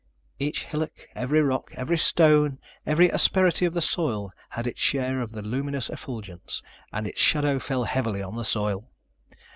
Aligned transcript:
Each 0.39 0.63
hillock, 0.63 1.07
every 1.13 1.43
rock, 1.43 1.69
every 1.75 1.99
stone, 1.99 2.57
every 2.87 3.09
asperity 3.09 3.65
of 3.67 3.73
the 3.75 3.83
soil 3.83 4.31
had 4.49 4.65
its 4.65 4.81
share 4.81 5.21
of 5.21 5.31
the 5.31 5.43
luminous 5.43 5.91
effulgence, 5.91 6.63
and 6.91 7.05
its 7.05 7.21
shadow 7.21 7.59
fell 7.59 7.83
heavily 7.83 8.23
on 8.23 8.35
the 8.35 8.43
soil. 8.43 8.89